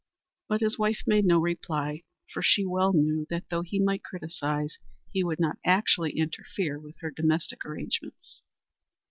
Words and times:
But 0.47 0.61
his 0.61 0.79
wife 0.79 1.03
made 1.05 1.25
no 1.25 1.37
reply, 1.37 2.01
for 2.33 2.41
she 2.41 2.65
well 2.65 2.91
knew 2.91 3.27
that 3.29 3.47
though 3.51 3.61
he 3.61 3.77
might 3.79 4.03
criticize, 4.03 4.79
he 5.13 5.23
would 5.23 5.39
not 5.39 5.59
actually 5.63 6.17
interfere 6.17 6.79
with 6.79 6.95
her 7.01 7.11
domestic 7.11 7.63
arrangements. 7.65 8.41